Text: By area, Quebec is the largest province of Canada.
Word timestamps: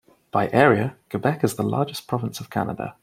By 0.31 0.49
area, 0.51 0.97
Quebec 1.11 1.43
is 1.43 1.57
the 1.57 1.61
largest 1.63 2.07
province 2.07 2.39
of 2.39 2.49
Canada. 2.49 2.95